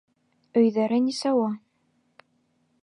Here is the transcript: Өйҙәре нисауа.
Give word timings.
Өйҙәре 0.61 0.99
нисауа. 1.09 1.51